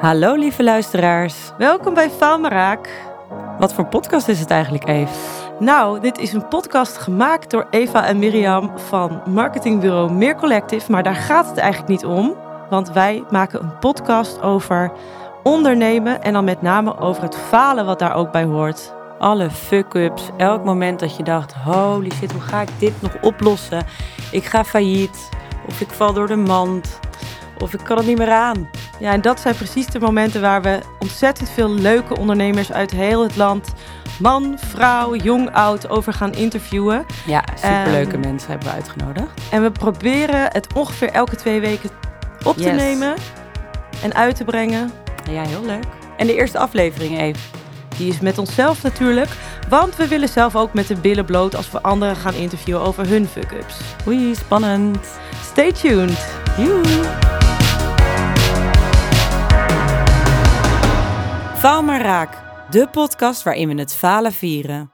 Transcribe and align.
Hallo 0.00 0.34
lieve 0.34 0.62
luisteraars. 0.62 1.52
Welkom 1.58 1.94
bij 1.94 2.10
Faalmaraak. 2.10 2.88
Wat 3.58 3.74
voor 3.74 3.86
podcast 3.86 4.28
is 4.28 4.40
het 4.40 4.50
eigenlijk, 4.50 4.88
Eve? 4.88 5.12
Nou, 5.58 6.00
dit 6.00 6.18
is 6.18 6.32
een 6.32 6.48
podcast 6.48 6.96
gemaakt 6.96 7.50
door 7.50 7.66
Eva 7.70 8.06
en 8.06 8.18
Mirjam 8.18 8.78
van 8.78 9.22
marketingbureau 9.28 10.12
Meer 10.12 10.36
Collective. 10.36 10.90
Maar 10.90 11.02
daar 11.02 11.14
gaat 11.14 11.46
het 11.46 11.56
eigenlijk 11.56 11.90
niet 11.90 12.04
om. 12.04 12.34
Want 12.70 12.92
wij 12.92 13.24
maken 13.30 13.62
een 13.62 13.78
podcast 13.78 14.42
over 14.42 14.92
ondernemen 15.42 16.22
en 16.22 16.32
dan 16.32 16.44
met 16.44 16.62
name 16.62 16.98
over 16.98 17.22
het 17.22 17.36
falen 17.36 17.86
wat 17.86 17.98
daar 17.98 18.14
ook 18.14 18.32
bij 18.32 18.44
hoort. 18.44 18.94
Alle 19.18 19.50
fuck-ups, 19.50 20.30
elk 20.36 20.64
moment 20.64 21.00
dat 21.00 21.16
je 21.16 21.22
dacht, 21.22 21.52
holy 21.52 22.10
shit, 22.10 22.32
hoe 22.32 22.40
ga 22.40 22.60
ik 22.60 22.68
dit 22.78 23.02
nog 23.02 23.12
oplossen? 23.20 23.86
Ik 24.30 24.44
ga 24.44 24.64
failliet, 24.64 25.28
of 25.68 25.80
ik 25.80 25.90
val 25.90 26.12
door 26.12 26.26
de 26.26 26.36
mand, 26.36 26.98
of 27.58 27.74
ik 27.74 27.80
kan 27.84 27.96
het 27.96 28.06
niet 28.06 28.18
meer 28.18 28.32
aan. 28.32 28.68
Ja, 29.00 29.12
en 29.12 29.20
dat 29.20 29.40
zijn 29.40 29.54
precies 29.54 29.86
de 29.86 30.00
momenten 30.00 30.40
waar 30.40 30.62
we 30.62 30.78
ontzettend 30.98 31.50
veel 31.50 31.70
leuke 31.70 32.16
ondernemers 32.18 32.72
uit 32.72 32.90
heel 32.90 33.22
het 33.22 33.36
land, 33.36 33.72
man, 34.18 34.58
vrouw, 34.66 35.14
jong, 35.14 35.50
oud, 35.54 35.88
over 35.88 36.12
gaan 36.12 36.32
interviewen. 36.34 37.06
Ja, 37.26 37.44
superleuke 37.54 38.12
Ehm, 38.12 38.20
mensen 38.20 38.50
hebben 38.50 38.68
we 38.68 38.74
uitgenodigd. 38.74 39.28
En 39.50 39.62
we 39.62 39.70
proberen 39.70 40.40
het 40.52 40.66
ongeveer 40.74 41.10
elke 41.10 41.36
twee 41.36 41.60
weken 41.60 41.90
op 42.44 42.56
te 42.56 42.62
Yes. 42.62 42.76
nemen 42.76 43.14
en 44.02 44.14
uit 44.14 44.36
te 44.36 44.44
brengen. 44.44 44.90
Ja, 45.30 45.42
heel 45.42 45.64
leuk. 45.64 45.84
En 46.16 46.26
de 46.26 46.34
eerste 46.34 46.58
aflevering, 46.58 47.20
Eve. 47.20 47.38
Die 47.96 48.08
is 48.08 48.20
met 48.20 48.38
onszelf 48.38 48.82
natuurlijk, 48.82 49.30
want 49.68 49.96
we 49.96 50.08
willen 50.08 50.28
zelf 50.28 50.56
ook 50.56 50.72
met 50.74 50.86
de 50.86 50.94
billen 50.96 51.24
bloot 51.24 51.56
als 51.56 51.70
we 51.70 51.82
anderen 51.82 52.16
gaan 52.16 52.34
interviewen 52.34 52.80
over 52.82 53.08
hun 53.08 53.26
fuck-ups. 53.26 53.74
Oei, 54.06 54.34
spannend. 54.34 54.98
Stay 55.52 55.72
tuned! 55.72 56.26
Joe. 56.58 57.23
Faal 61.64 61.82
maar 61.82 62.00
raak, 62.00 62.42
de 62.70 62.88
podcast 62.88 63.42
waarin 63.42 63.68
we 63.68 63.74
het 63.74 63.94
falen 63.94 64.32
vieren. 64.32 64.93